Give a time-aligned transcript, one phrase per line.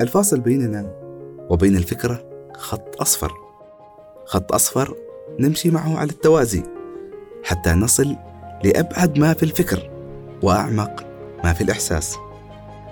[0.00, 0.92] الفاصل بيننا
[1.50, 2.24] وبين الفكرة
[2.56, 3.32] خط أصفر.
[4.26, 4.96] خط أصفر
[5.40, 6.62] نمشي معه على التوازي
[7.44, 8.16] حتى نصل
[8.64, 9.90] لأبعد ما في الفكر
[10.42, 11.06] وأعمق
[11.44, 12.16] ما في الإحساس.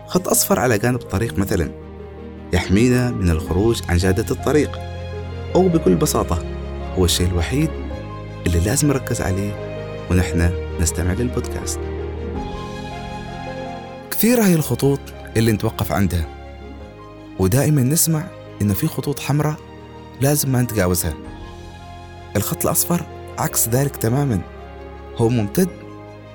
[0.06, 1.70] خط أصفر على جانب الطريق مثلا
[2.52, 4.78] يحمينا من الخروج عن جادة الطريق
[5.54, 6.44] أو بكل بساطة
[6.98, 7.70] هو الشيء الوحيد
[8.46, 9.52] اللي لازم نركز عليه
[10.10, 10.50] ونحن
[10.80, 11.80] نستمع للبودكاست.
[14.10, 15.00] كثيرة هي الخطوط
[15.36, 16.33] اللي نتوقف عندها.
[17.38, 18.24] ودائما نسمع
[18.62, 19.56] إن في خطوط حمراء
[20.20, 21.14] لازم ما نتجاوزها.
[22.36, 23.06] الخط الأصفر
[23.38, 24.40] عكس ذلك تماما.
[25.16, 25.68] هو ممتد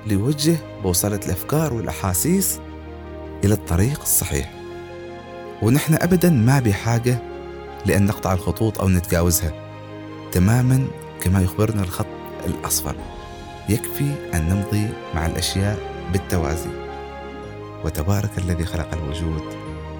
[0.05, 2.59] ليوجه بوصلة الأفكار والأحاسيس
[3.43, 4.53] إلى الطريق الصحيح.
[5.61, 7.17] ونحن أبدا ما بحاجة
[7.85, 9.51] لأن نقطع الخطوط أو نتجاوزها.
[10.31, 10.87] تماما
[11.21, 12.05] كما يخبرنا الخط
[12.45, 12.95] الأصفر.
[13.69, 15.79] يكفي أن نمضي مع الأشياء
[16.13, 16.69] بالتوازي.
[17.85, 19.43] وتبارك الذي خلق الوجود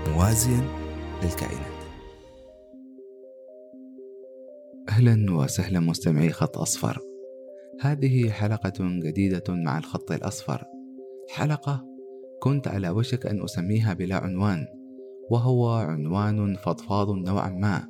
[0.08, 0.79] موازيا
[1.24, 1.80] للكائنات.
[4.90, 7.00] أهلا وسهلا مستمعي خط أصفر.
[7.82, 10.64] هذه حلقة جديدة مع الخط الأصفر.
[11.30, 11.86] حلقة
[12.40, 14.68] كنت على وشك أن أسميها بلا عنوان
[15.30, 17.88] وهو عنوان فضفاض نوعا ما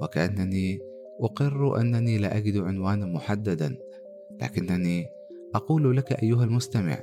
[0.00, 0.78] وكأنني
[1.20, 3.76] أقر أنني لا أجد عنوانا محددا.
[4.42, 5.06] لكنني
[5.54, 6.98] أقول لك أيها المستمع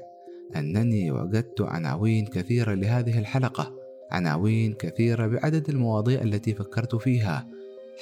[0.55, 3.82] أنني وجدت عناوين كثيرة لهذه الحلقة.
[4.13, 7.47] عناوين كثيرة بعدد المواضيع التي فكرت فيها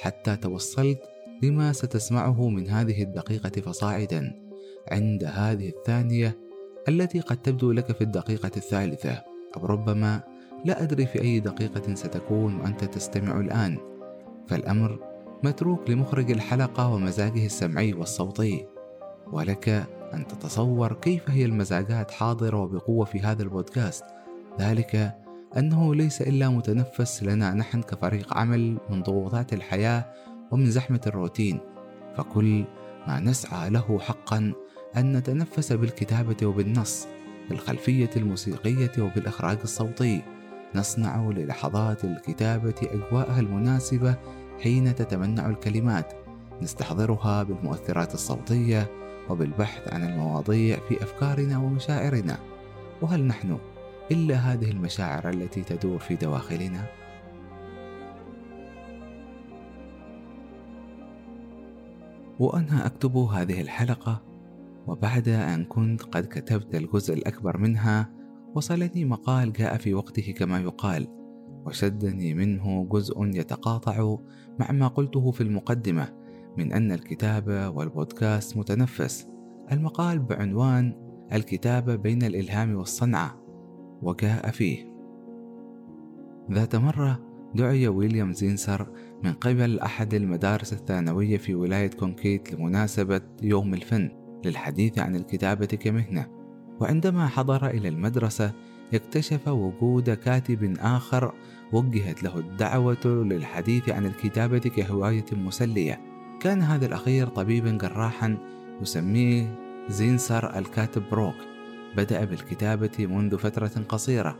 [0.00, 0.98] حتى توصلت
[1.42, 4.42] لما ستسمعه من هذه الدقيقة فصاعدا
[4.90, 6.38] عند هذه الثانية
[6.88, 9.22] التي قد تبدو لك في الدقيقة الثالثة.
[9.56, 10.20] أو ربما
[10.64, 13.78] لا أدري في أي دقيقة ستكون وأنت تستمع الآن.
[14.48, 14.98] فالأمر
[15.42, 18.66] متروك لمخرج الحلقة ومزاجه السمعي والصوتي.
[19.32, 19.68] ولك
[20.14, 24.04] أن تتصور كيف هي المزاجات حاضرة وبقوة في هذا البودكاست.
[24.60, 25.21] ذلك
[25.56, 30.04] أنه ليس إلا متنفس لنا نحن كفريق عمل من ضغوطات الحياة
[30.50, 31.60] ومن زحمة الروتين.
[32.16, 32.64] فكل
[33.08, 34.52] ما نسعى له حقا
[34.96, 37.06] أن نتنفس بالكتابة وبالنص
[37.48, 40.22] بالخلفية الموسيقية وبالإخراج الصوتي.
[40.74, 44.16] نصنع للحظات الكتابة أجواءها المناسبة
[44.62, 46.12] حين تتمنع الكلمات.
[46.62, 48.90] نستحضرها بالمؤثرات الصوتية
[49.30, 52.38] وبالبحث عن المواضيع في أفكارنا ومشاعرنا.
[53.02, 53.58] وهل نحن
[54.12, 56.86] إلا هذه المشاعر التي تدور في دواخلنا؟
[62.38, 64.22] وأنا أكتب هذه الحلقة
[64.86, 68.10] وبعد أن كنت قد كتبت الجزء الأكبر منها
[68.54, 71.08] وصلني مقال جاء في وقته كما يقال
[71.66, 74.16] وشدني منه جزء يتقاطع
[74.58, 76.08] مع ما قلته في المقدمة
[76.58, 79.26] من أن الكتابة والبودكاست متنفس
[79.72, 80.94] المقال بعنوان
[81.32, 83.41] الكتابة بين الإلهام والصنعة
[84.02, 84.92] وجاء فيه.
[86.52, 88.86] ذات مرة دعي ويليام زينسر
[89.24, 94.10] من قبل أحد المدارس الثانوية في ولاية كونكيت لمناسبة يوم الفن
[94.44, 96.26] للحديث عن الكتابة كمهنة
[96.80, 98.52] وعندما حضر إلى المدرسة
[98.94, 101.34] اكتشف وجود كاتب آخر
[101.72, 106.00] وجهت له الدعوة للحديث عن الكتابة كهواية مسلية.
[106.40, 108.38] كان هذا الأخير طبيبا جراحا
[108.82, 109.58] يسميه
[109.88, 111.34] زينسر الكاتب بروك
[111.96, 114.38] بدأ بالكتابة منذ فترة قصيرة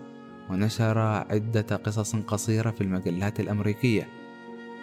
[0.51, 4.09] ونشر عدة قصص قصيرة في المجلات الأمريكية.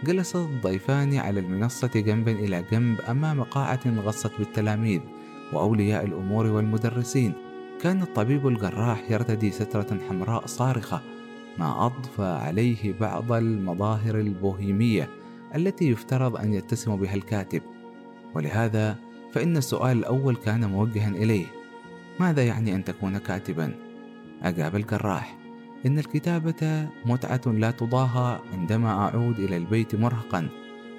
[0.04, 5.02] جلس الضيفان على المنصة جنبا إلى جنب أمام قاعة غصت بالتلاميذ
[5.54, 7.34] وأولياء الأمور والمدرسين.
[7.82, 11.02] كان الطبيب الجراح يرتدي سترة حمراء صارخة
[11.58, 15.10] ما أضفى عليه بعض المظاهر البوهيمية
[15.56, 17.62] التي يفترض أن يتسم بها الكاتب.
[18.36, 18.96] ولهذا
[19.32, 21.59] فإن السؤال الأول كان موجها إليه
[22.20, 23.76] ماذا يعني أن تكون كاتبا؟
[24.44, 25.38] أجاب الجراح.
[25.86, 30.50] إن الكتابة متعة لا تضاهى عندما أعود إلى البيت مرهقا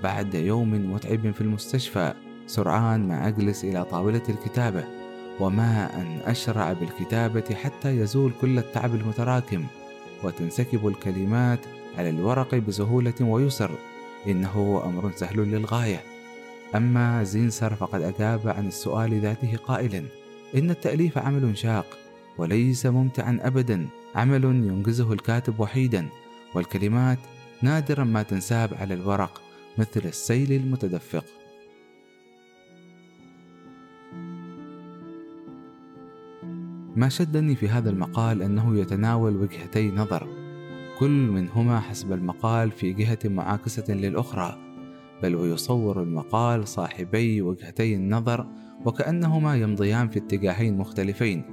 [0.02, 2.14] بعد يوم متعب في المستشفى
[2.46, 4.84] سرعان ما أجلس إلى طاولة الكتابة
[5.40, 9.64] وما أن أشرع بالكتابة حتى يزول كل التعب المتراكم
[10.24, 11.60] وتنسكب الكلمات
[11.98, 13.70] على الورق بسهولة ويسر
[14.26, 16.00] إنه أمر سهل للغاية.
[16.74, 20.04] أما زينسر فقد أجاب عن السؤال ذاته قائلا.
[20.54, 21.86] إن التأليف عمل شاق
[22.38, 23.88] وليس ممتعا أبدا.
[24.14, 26.08] عمل ينجزه الكاتب وحيدا
[26.54, 27.18] والكلمات
[27.62, 29.42] نادرا ما تنساب على الورق
[29.78, 31.24] مثل السيل المتدفق.
[36.96, 40.40] ما شدني في هذا المقال أنه يتناول وجهتي نظر.
[41.00, 44.58] كل منهما حسب المقال في جهة معاكسة للأخرى
[45.22, 48.46] بل ويصور المقال صاحبي وجهتي النظر
[48.84, 51.44] وكأنهما يمضيان في اتجاهين مختلفين.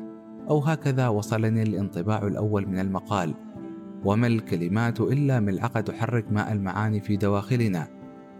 [0.50, 3.33] أو هكذا وصلني الانطباع الأول من المقال.
[4.06, 7.88] وما الكلمات إلا ملعقة تحرك ماء المعاني في دواخلنا.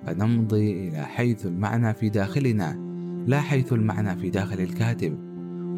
[0.06, 2.76] فنمضي إلى حيث المعنى في داخلنا.
[3.28, 5.18] لا حيث المعنى في داخل الكاتب.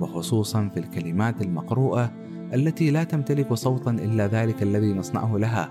[0.01, 2.11] وخصوصا في الكلمات المقروءة
[2.53, 5.69] التي لا تمتلك صوتا إلا ذلك الذي نصنعه لها.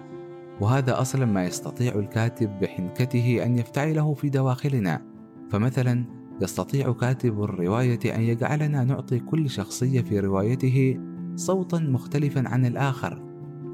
[0.61, 5.02] وهذا أصلا ما يستطيع الكاتب بحنكته أن يفتعله في دواخلنا.
[5.50, 11.00] فمثلا يستطيع كاتب الرواية أن يجعلنا نعطي كل شخصية في روايته
[11.37, 13.23] صوتا مختلفا عن الآخر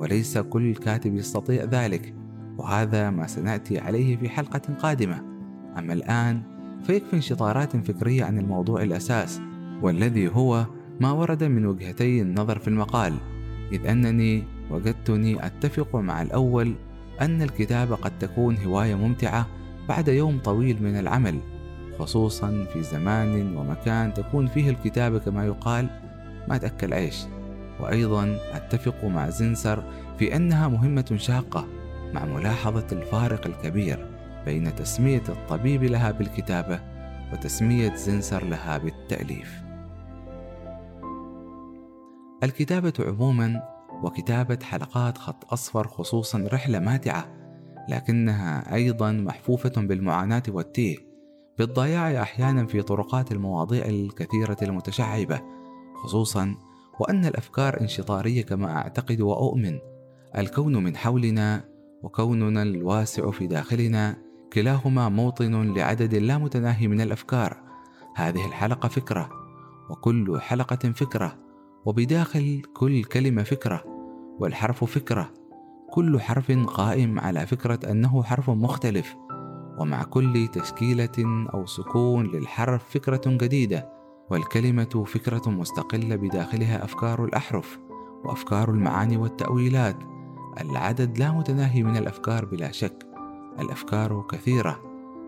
[0.01, 2.15] وليس كل كاتب يستطيع ذلك
[2.59, 5.23] وهذا ما سنأتي عليه في حلقة قادمة.
[5.79, 6.43] أما الآن
[6.83, 9.41] فيكفي انشطارات فكرية عن الموضوع الأساس
[9.83, 10.67] والذي هو
[11.01, 13.15] ما ورد من وجهتي النظر في المقال
[13.73, 16.75] إذ أنني وجدتني أتفق مع الأول
[17.21, 19.47] أن الكتابة قد تكون هواية ممتعة
[19.89, 21.41] بعد يوم طويل من العمل.
[21.99, 25.87] خصوصا في زمان ومكان تكون فيه الكتابة كما يقال
[26.49, 27.25] ما تأكل عيش
[27.81, 29.85] وأيضا أتفق مع زنسر
[30.19, 31.67] في أنها مهمة شاقة
[32.13, 34.07] مع ملاحظة الفارق الكبير
[34.45, 36.81] بين تسمية الطبيب لها بالكتابة
[37.33, 39.63] وتسمية زنسر لها بالتأليف.
[42.43, 43.63] الكتابة عموما
[44.03, 47.27] وكتابة حلقات خط أصفر خصوصا رحلة ماتعة
[47.89, 51.14] لكنها أيضا محفوفة بالمعاناة والتيه
[51.59, 55.41] بالضياع أحيانا في طرقات المواضيع الكثيرة المتشعبة
[55.95, 56.57] خصوصا
[57.01, 59.79] وأن الأفكار انشطارية كما أعتقد وأؤمن.
[60.39, 61.65] الكون من حولنا
[62.03, 64.17] وكوننا الواسع في داخلنا
[64.53, 67.63] كلاهما موطن لعدد لا متناهي من الأفكار.
[68.17, 69.31] هذه الحلقة فكرة
[69.91, 71.39] وكل حلقة فكرة
[71.85, 73.85] وبداخل كل كلمة فكرة
[74.39, 75.31] والحرف فكرة.
[75.91, 79.17] كل حرف قائم على فكرة أنه حرف مختلف.
[79.79, 83.89] ومع كل تشكيلة أو سكون للحرف فكرة جديدة
[84.31, 87.79] والكلمة فكرة مستقلة بداخلها أفكار الأحرف
[88.25, 89.97] وأفكار المعاني والتأويلات.
[90.61, 93.07] العدد لا متناهي من الأفكار بلا شك
[93.61, 94.81] الأفكار كثيرة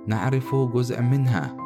[0.06, 1.56] نعرف جزءا منها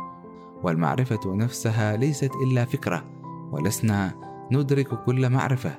[0.62, 3.04] والمعرفة نفسها ليست إلا فكرة
[3.52, 4.14] ولسنا
[4.52, 5.78] ندرك كل معرفة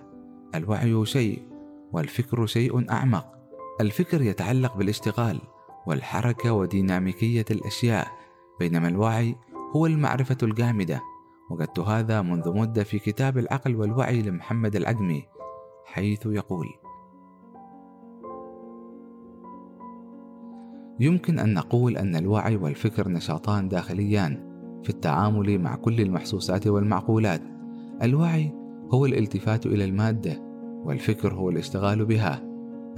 [0.55, 1.41] الوعي شيء
[1.91, 3.25] والفكر شيء أعمق.
[3.81, 5.41] الفكر يتعلق بالاشتغال
[5.87, 8.07] والحركة وديناميكية الأشياء
[8.59, 9.35] بينما الوعي
[9.75, 11.01] هو المعرفة الجامدة.
[11.51, 15.23] وجدت هذا منذ مدة في كتاب العقل والوعي لمحمد العجمي
[15.85, 16.67] حيث يقول
[20.99, 24.51] يمكن أن نقول أن الوعي والفكر نشاطان داخليان
[24.83, 27.41] في التعامل مع كل المحسوسات والمعقولات.
[28.01, 28.53] الوعي
[28.93, 30.41] هو الالتفات إلى المادة
[30.85, 32.43] والفكر هو الاشتغال بها.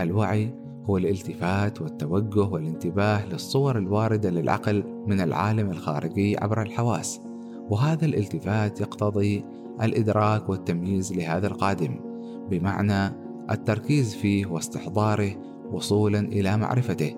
[0.01, 7.21] الوعي هو الالتفات والتوجه والانتباه للصور الواردة للعقل من العالم الخارجي عبر الحواس.
[7.69, 9.45] وهذا الالتفات يقتضي
[9.81, 11.99] الإدراك والتمييز لهذا القادم
[12.49, 13.15] بمعنى
[13.51, 15.31] التركيز فيه واستحضاره
[15.71, 17.15] وصولا إلى معرفته.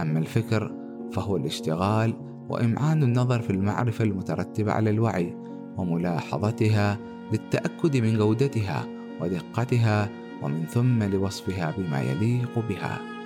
[0.00, 0.72] أما الفكر
[1.12, 2.14] فهو الاشتغال
[2.48, 5.36] وإمعان النظر في المعرفة المترتبة على الوعي
[5.76, 6.98] وملاحظتها
[7.32, 8.86] للتأكد من جودتها
[9.20, 10.08] ودقتها
[10.42, 13.18] ومن ثم لوصفها بما يليق بها.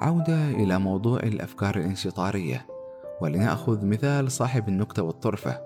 [0.00, 2.66] عودة إلى موضوع الأفكار الانشطارية
[3.20, 5.60] ولنأخذ مثال صاحب النكتة والطرفة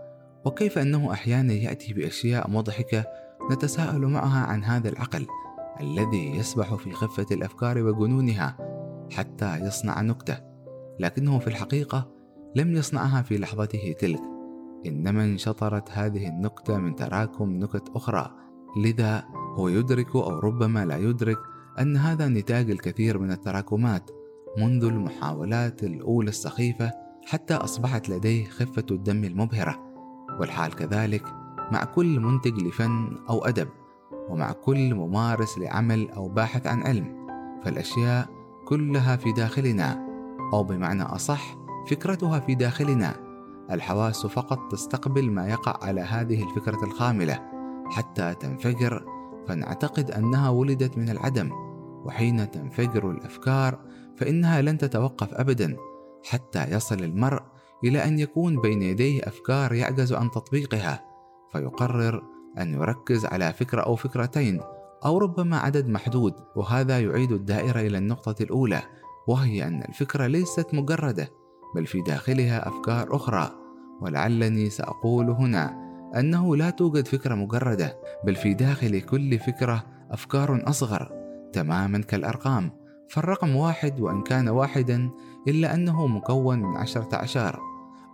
[0.45, 3.05] وكيف أنه أحيانا يأتي بأشياء مضحكة
[3.53, 5.27] نتساءل معها عن هذا العقل
[5.81, 8.57] الذي يسبح في خفة الأفكار وجنونها
[9.13, 10.39] حتى يصنع نكتة
[11.01, 12.22] لكنه في الحقيقة
[12.57, 14.21] لم يصنعها في لحظته تلك.
[14.87, 18.31] إنما انشطرت هذه النكتة من تراكم نكت أخرى.
[18.77, 21.39] لذا هو يدرك أو ربما لا يدرك
[21.81, 24.11] أن هذا نتاج الكثير من التراكمات.
[24.59, 26.93] منذ المحاولات الأولى السخيفة
[27.27, 29.79] حتى أصبحت لديه خفة الدم المبهرة.
[30.41, 31.25] والحال كذلك
[31.73, 33.69] مع كل منتج لفن أو أدب
[34.29, 37.27] ومع كل ممارس لعمل أو باحث عن علم.
[37.65, 38.29] فالأشياء
[38.65, 40.13] كلها في داخلنا.
[40.53, 43.15] أو بمعنى أصح فكرتها في داخلنا.
[43.71, 47.43] الحواس فقط تستقبل ما يقع على هذه الفكرة الخاملة.
[47.91, 49.05] حتى تنفجر
[49.49, 51.51] فنعتقد أنها ولدت من العدم.
[52.05, 53.79] وحين تنفجر الأفكار
[54.17, 55.77] فإنها لن تتوقف أبدا.
[56.25, 57.43] حتى يصل المرء
[57.85, 61.05] إلى أن يكون بين يديه أفكار يعجز عن تطبيقها.
[61.53, 62.23] فيقرر
[62.59, 64.61] أن يركز على فكرة أو فكرتين
[65.05, 66.35] أو ربما عدد محدود.
[66.57, 68.83] وهذا يعيد الدائرة إلى النقطة الأولى
[69.29, 71.42] وهي أن الفكرة ليست مجردة.
[71.75, 73.51] بل في داخلها أفكار أخرى
[74.01, 75.83] ولعلني سأقول هنا
[76.17, 81.13] أنه لا توجد فكرة مجردة بل في داخل كل فكرة أفكار أصغر
[81.53, 82.71] تماما كالأرقام
[83.09, 85.11] فالرقم واحد وإن كان واحدا
[85.49, 87.61] إلا أنه مكون من عشرة أعشار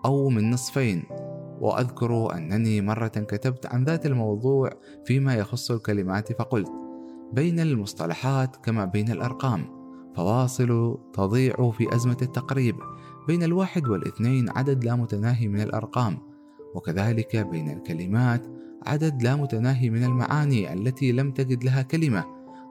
[0.05, 1.05] أو من نصفين
[1.61, 4.71] وأذكر أنني مرة كتبت عن ذات الموضوع
[5.05, 6.71] فيما يخص الكلمات فقلت
[7.33, 9.79] بين المصطلحات كما بين الأرقام
[10.17, 12.77] فواصل تضيع في أزمة التقريب
[13.29, 16.19] بين الواحد والاثنين عدد لا متناهي من الأرقام
[16.75, 18.47] وكذلك بين الكلمات
[18.87, 22.25] عدد لا متناهي من المعاني التي لم تجد لها كلمة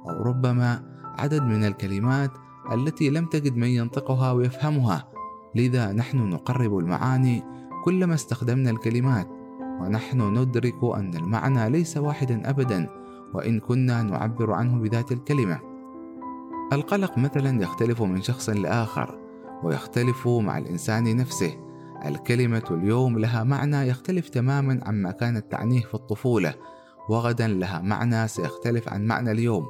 [0.10, 0.84] أو ربما
[1.18, 2.32] عدد من الكلمات
[2.72, 5.08] التي لم تجد من ينطقها ويفهمها.
[5.56, 7.44] لذا نحن نقرب المعاني
[7.86, 9.28] كلما استخدمنا الكلمات
[9.82, 12.90] ونحن ندرك أن المعنى ليس واحدا أبدا
[13.34, 15.60] وإن كنا نعبر عنه بذات الكلمة.
[16.74, 19.26] القلق مثلا يختلف من شخص لآخر.
[19.64, 21.58] ويختلف مع الإنسان نفسه.
[22.06, 26.56] الكلمة اليوم لها معنى يختلف تماما عما كانت تعنيه في الطفولة
[27.10, 29.66] وغدا لها معنى سيختلف عن معنى اليوم.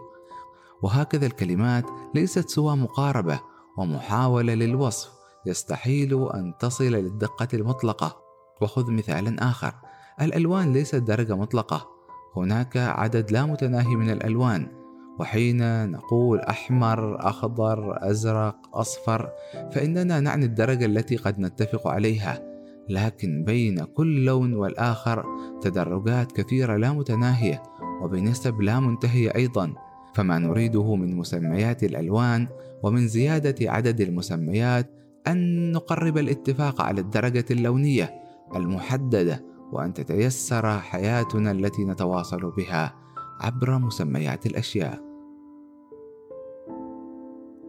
[0.81, 3.39] وهكذا الكلمات ليست سوى مقاربة
[3.77, 5.09] ومحاولة للوصف
[5.45, 8.17] يستحيل أن تصل للدقة المطلقة.
[8.61, 9.73] وخذ مثالا آخر
[10.21, 11.87] الألوان ليست درجة مطلقة
[12.35, 14.76] هناك عدد لا متناهي من الألوان.
[15.19, 19.29] وحين نقول أحمر أخضر أزرق أصفر
[19.71, 22.47] فإننا نعني الدرجة التي قد نتفق عليها
[22.89, 25.25] لكن بين كل لون والآخر
[25.61, 27.63] تدرجات كثيرة لا متناهية
[28.01, 29.73] وبنسب لا منتهية أيضا
[30.13, 32.47] فما نريده من مسميات الألوان
[32.83, 34.91] ومن زيادة عدد المسميات
[35.27, 38.13] أن نقرب الاتفاق على الدرجة اللونية
[38.55, 42.95] المحددة وأن تتيسر حياتنا التي نتواصل بها
[43.41, 45.06] عبر مسميات الأشياء.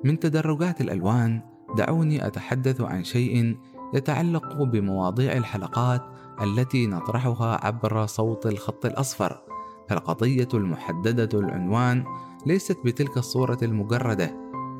[0.04, 1.40] من تدرجات الألوان
[1.76, 3.56] دعوني أتحدث عن شيء
[3.94, 6.02] يتعلق بمواضيع الحلقات
[6.42, 9.42] التي نطرحها عبر صوت الخط الأصفر.
[9.88, 12.04] فالقضية المحددة العنوان
[12.46, 14.36] ليست بتلك الصورة المجردة،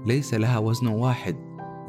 [0.07, 1.37] ليس لها وزن واحد،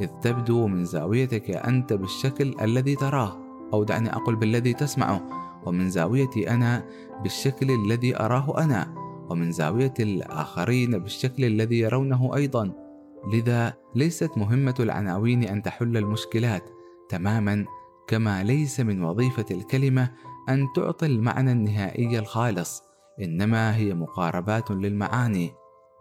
[0.01, 3.37] إذ تبدو من زاويتك أنت بالشكل الذي تراه
[3.73, 5.21] أو دعني أقول بالذي تسمعه
[5.65, 6.85] ومن زاويتي أنا
[7.23, 8.95] بالشكل الذي أراه أنا
[9.29, 12.88] ومن زاوية الآخرين بالشكل الذي يرونه أيضا
[13.33, 16.63] لذا ليست مهمة العناوين أن تحل المشكلات
[17.09, 17.65] تماما
[18.07, 20.11] كما ليس من وظيفة الكلمة
[20.49, 22.83] أن تعطي المعنى النهائي الخالص
[23.21, 25.51] إنما هي مقاربات للمعاني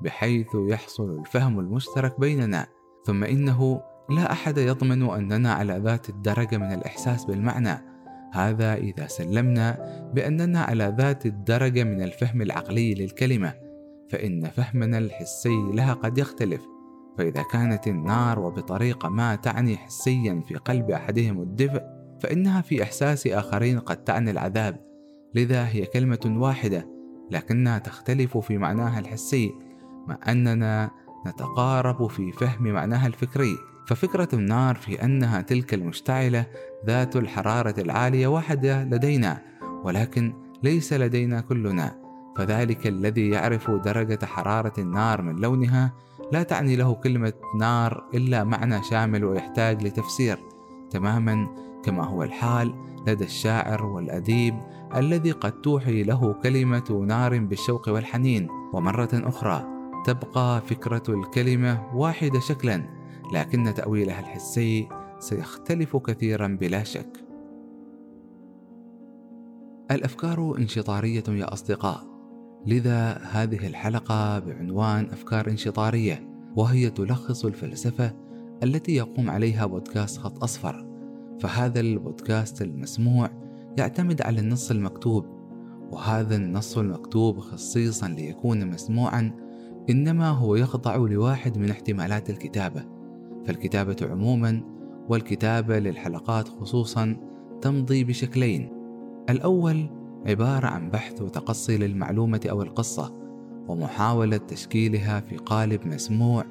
[0.00, 2.66] بحيث يحصل الفهم المشترك بيننا.
[3.04, 7.84] ثم إنه لا أحد يضمن أننا على ذات الدرجة من الإحساس بالمعنى.
[8.32, 9.76] هذا إذا سلمنا
[10.14, 13.54] بأننا على ذات الدرجة من الفهم العقلي للكلمة
[14.10, 16.77] فإن فهمنا الحسي لها قد يختلف.
[17.18, 21.82] فإذا كانت النار وبطريقة ما تعني حسيا في قلب أحدهم الدفء
[22.20, 24.80] فإنها في إحساس آخرين قد تعني العذاب.
[25.34, 26.88] لذا هي كلمة واحدة
[27.30, 29.54] لكنها تختلف في معناها الحسي
[30.06, 30.90] مع أننا
[31.26, 33.56] نتقارب في فهم معناها الفكري.
[33.86, 36.46] ففكرة النار في أنها تلك المشتعلة
[36.86, 39.42] ذات الحرارة العالية واحدة لدينا
[39.84, 41.98] ولكن ليس لدينا كلنا.
[42.36, 45.92] فذلك الذي يعرف درجة حرارة النار من لونها
[46.32, 50.38] لا تعني له كلمة نار إلا معنى شامل ويحتاج لتفسير
[50.90, 51.48] تماما
[51.84, 52.74] كما هو الحال
[53.06, 54.54] لدى الشاعر والأديب
[54.94, 58.48] الذي قد توحي له كلمة نار بالشوق والحنين.
[58.72, 59.66] ومرة أخرى
[60.04, 62.82] تبقى فكرة الكلمة واحدة شكلا
[63.32, 67.12] لكن تأويلها الحسي سيختلف كثيرا بلا شك.
[69.90, 72.17] الأفكار انشطارية يا أصدقاء
[72.66, 78.12] لذا هذه الحلقة بعنوان أفكار انشطارية وهي تلخص الفلسفة
[78.62, 80.86] التي يقوم عليها بودكاست خط أصفر.
[81.40, 83.30] فهذا البودكاست المسموع
[83.78, 85.26] يعتمد على النص المكتوب
[85.90, 89.32] وهذا النص المكتوب خصيصا ليكون مسموعا
[89.90, 92.84] إنما هو يخضع لواحد من احتمالات الكتابة.
[93.46, 94.62] فالكتابة عموما
[95.08, 97.16] والكتابة للحلقات خصوصا
[97.62, 98.70] تمضي بشكلين.
[99.30, 99.97] الأول
[100.28, 103.12] عبارة عن بحث وتقصي للمعلومة أو القصة
[103.68, 106.44] ومحاولة تشكيلها في قالب مسموع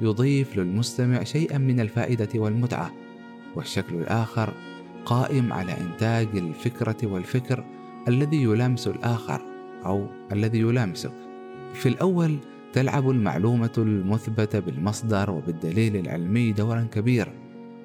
[0.00, 2.92] يضيف للمستمع شيئا من الفائدة والمتعة
[3.56, 4.54] والشكل الآخر
[5.04, 7.64] قائم على إنتاج الفكرة والفكر
[8.08, 9.42] الذي يلامس الآخر
[9.86, 11.12] أو الذي يلامسك.
[11.74, 12.38] في الأول
[12.72, 17.32] تلعب المعلومة المثبتة بالمصدر وبالدليل العلمي دورا كبير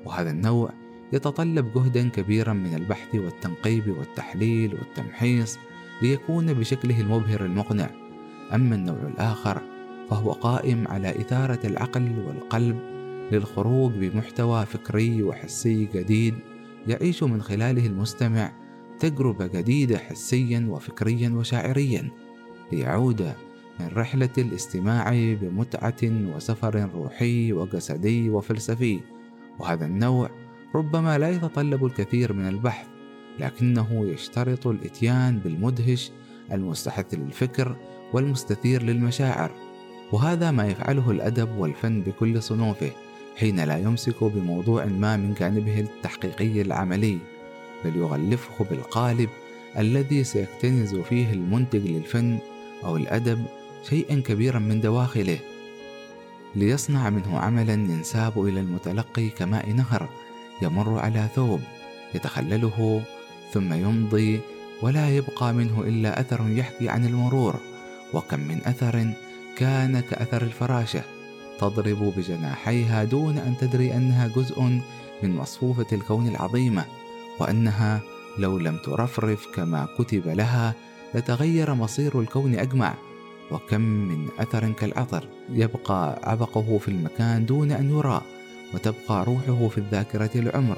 [0.06, 0.70] وهذا النوع
[1.14, 5.58] يتطلب جهدا كبيرا من البحث والتنقيب والتحليل والتمحيص
[6.02, 7.90] ليكون بشكله المبهر المقنع.
[8.54, 9.62] أما النوع الآخر
[10.10, 12.80] فهو قائم على إثارة العقل والقلب
[13.32, 16.36] للخروج بمحتوى فكري وحسي جديد
[16.88, 18.52] يعيش من خلاله المستمع
[19.00, 22.12] تجربة جديدة حسيا وفكريا وشاعريا.
[22.72, 23.22] ليعود
[23.80, 29.00] من رحلة الاستماع بمتعة وسفر روحي وجسدي وفلسفي.
[29.60, 30.30] وهذا النوع
[30.76, 32.88] ربما لا يتطلب الكثير من البحث
[33.40, 36.12] لكنه يشترط الإتيان بالمدهش
[36.52, 37.76] المستحث للفكر
[38.14, 39.52] والمستثير للمشاعر.
[40.12, 42.92] وهذا ما يفعله الأدب والفن بكل صنوفه
[43.38, 47.18] حين لا يمسك بموضوع ما من جانبه التحقيقي العملي
[47.86, 49.30] بل يغلفه بالقالب
[49.78, 52.40] الذي سيكتنز فيه المنتج للفن
[52.84, 53.46] أو الأدب
[53.90, 55.40] شيئا كبيرا من دواخله.
[56.56, 60.10] ليصنع منه عملا ينساب إلى المتلقي كماء نهر
[60.62, 61.62] يمر على ثوب
[62.16, 63.02] يتخلله
[63.54, 64.40] ثم يمضي
[64.82, 67.56] ولا يبقى منه إلا أثر يحكي عن المرور
[68.14, 69.14] وكم من أثر
[69.58, 71.02] كان كأثر الفراشه
[71.60, 74.62] تضرب بجناحيها دون أن تدري أنها جزء
[75.24, 76.86] من مصفوفة الكون العظيمة
[77.40, 78.02] وأنها
[78.38, 80.74] لو لم ترفرف كما كتب لها
[81.16, 82.94] لتغير مصير الكون أجمع
[83.52, 88.22] وكم من أثر كالعطر يبقى عبقه في المكان دون أن يرى
[88.74, 90.78] وتبقى روحه في الذاكرة العمر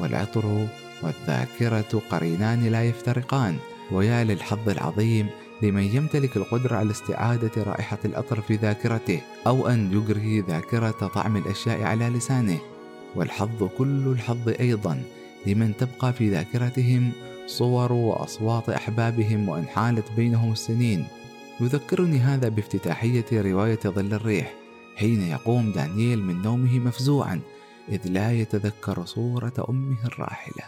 [0.00, 0.66] والعطر
[1.02, 3.56] والذاكرة قرينان لا يفترقان.
[3.92, 5.26] ويا للحظ العظيم
[5.62, 11.82] لمن يمتلك القدرة على استعادة رائحة الأطر في ذاكرته أو أن يجري ذاكرة طعم الأشياء
[11.82, 12.58] على لسانه.
[13.16, 15.02] والحظ كل الحظ أيضا
[15.46, 17.12] لمن تبقى في ذاكرتهم
[17.46, 21.06] صور وأصوات أحبابهم وإن حالت بينهم السنين.
[21.60, 24.54] يذكرني هذا بافتتاحية رواية ظل الريح.
[24.98, 27.40] حين يقوم دانييل من نومه مفزوعا
[27.88, 30.64] إذ لا يتذكر صورة أمه الراحلة.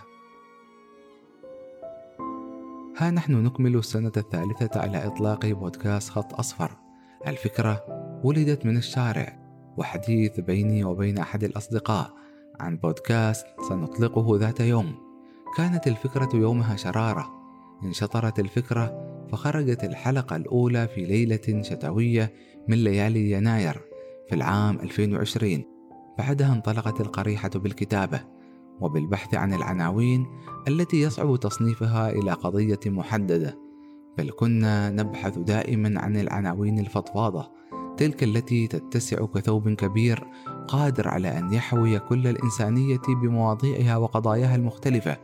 [2.97, 6.71] ها نحن نكمل السنة الثالثة على إطلاق بودكاست خط أصفر.
[7.27, 7.85] الفكرة
[8.25, 9.39] ولدت من الشارع
[9.77, 12.15] وحديث بيني وبين أحد الأصدقاء
[12.61, 14.95] عن بودكاست سنطلقه ذات يوم.
[15.57, 17.31] كانت الفكرة يومها شرارة.
[17.83, 22.33] انشطرت الفكرة فخرجت الحلقة الأولى في ليلة شتوية
[22.69, 23.90] من ليالي يناير.
[24.31, 25.65] في العام 2020
[26.19, 28.21] بعدها انطلقت القريحة بالكتابة
[28.81, 30.27] وبالبحث عن العناوين
[30.69, 33.59] التي يصعب تصنيفها إلى قضية محددة.
[34.19, 37.51] بل كنا نبحث دائما عن العناوين الفضفاضة
[37.97, 40.25] تلك التي تتسع كثوب كبير
[40.69, 45.17] قادر على أن يحوي كل الإنسانية بمواضيعها وقضاياها المختلفة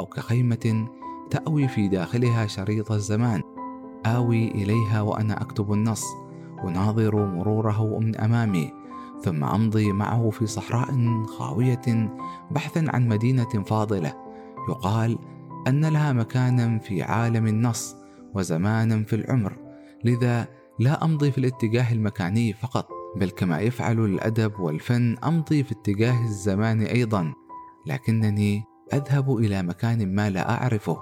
[0.00, 0.88] أو كخيمة
[1.30, 3.42] تأوي في داخلها شريط الزمان
[4.06, 6.04] آوي إليها وأنا أكتب النص.
[6.68, 8.72] أناظر مروره من أمامي
[9.22, 12.10] ثم أمضي معه في صحراء خاوية
[12.50, 14.14] بحثا عن مدينة فاضلة.
[14.68, 15.18] يقال
[15.68, 17.96] أن لها مكانا في عالم النص
[18.34, 19.56] وزمانا في العمر
[20.04, 20.48] لذا
[20.78, 26.80] لا أمضي في الاتجاه المكاني فقط بل كما يفعل الأدب والفن أمضي في اتجاه الزمان
[26.80, 27.32] أيضا.
[27.86, 30.98] لكنني أذهب إلى مكان ما لا أعرفه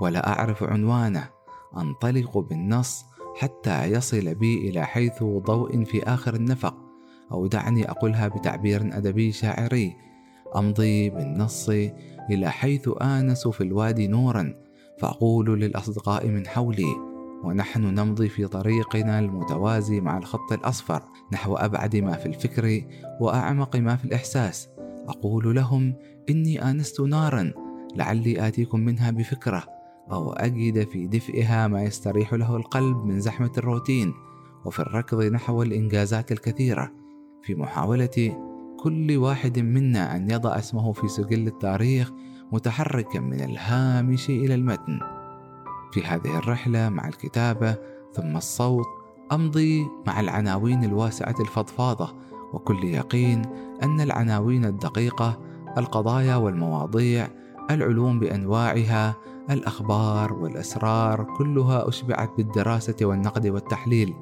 [0.00, 1.28] ولا أعرف عنوانه
[1.76, 3.04] أنطلق بالنص
[3.36, 6.76] حتى يصل بي إلى حيث ضوء في آخر النفق
[7.32, 9.96] أو دعني أقولها بتعبير أدبي شاعري
[10.56, 11.68] أمضي بالنص
[12.30, 14.54] إلى حيث آنس في الوادي نورا
[14.98, 17.10] فأقول للأصدقاء من حولي
[17.44, 22.84] ونحن نمضي في طريقنا المتوازي مع الخط الأصفر نحو أبعد ما في الفكر
[23.20, 24.68] وأعمق ما في الإحساس.
[25.08, 25.94] أقول لهم
[26.30, 27.52] إني آنست نارا
[27.96, 29.79] لعلي آتيكم منها بفكرة.
[30.12, 34.14] أو أجد في دفئها ما يستريح له القلب من زحمة الروتين
[34.64, 36.92] وفي الركض نحو الإنجازات الكثيرة
[37.42, 38.36] في محاولة
[38.82, 42.12] كل واحد منا أن يضع اسمه في سجل التاريخ
[42.52, 45.00] متحركا من الهامش إلى المتن.
[45.92, 47.76] في هذه الرحلة مع الكتابة
[48.12, 48.86] ثم الصوت
[49.32, 52.14] أمضي مع العناوين الواسعة الفضفاضة
[52.52, 53.42] وكل يقين
[53.82, 55.40] أن العناوين الدقيقة
[55.78, 57.28] القضايا والمواضيع
[57.70, 59.16] العلوم بأنواعها
[59.50, 64.14] الأخبار والأسرار كلها أشبعت بالدراسة والنقد والتحليل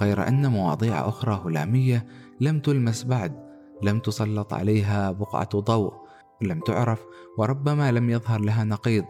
[0.00, 2.06] غير أن مواضيع أخرى هلامية
[2.40, 3.42] لم تلمس بعد
[3.82, 5.92] لم تسلط عليها بقعة ضوء
[6.42, 7.04] لم تعرف
[7.38, 9.04] وربما لم يظهر لها نقيض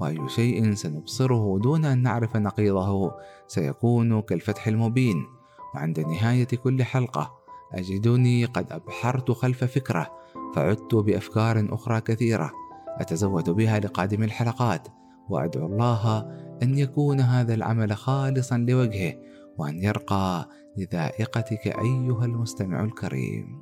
[0.00, 3.12] وأي شيء سنبصره دون أن نعرف نقيضه
[3.46, 5.26] سيكون كالفتح المبين.
[5.74, 7.34] وعند نهاية كل حلقة
[7.72, 10.10] أجدني قد أبحرت خلف فكرة
[10.54, 12.52] فعدت بأفكار أخرى كثيرة.
[13.00, 14.88] أتزود بها لقادم الحلقات
[15.28, 16.20] وأدعو الله
[16.62, 19.14] أن يكون هذا العمل خالصا لوجهه
[19.58, 23.60] وأن يرقى لذائقتك أيها المستمع الكريم.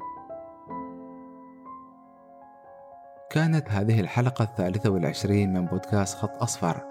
[3.31, 6.83] كانت هذه الحلقة الثالثة والعشرين من بودكاست خط أصفر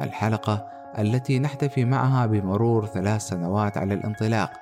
[0.00, 0.66] الحلقة
[0.98, 4.52] التي نحتفي معها بمرور ثلاث سنوات على الانطلاق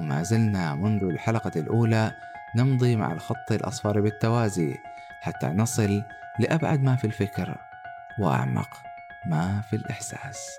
[0.00, 2.12] وما زلنا منذ الحلقة الأولى
[2.56, 4.76] نمضي مع الخط الأصفر بالتوازي
[5.24, 6.02] حتى نصل
[6.38, 7.56] لأبعد ما في الفكر
[8.18, 8.82] وأعمق
[9.26, 10.58] ما في الإحساس.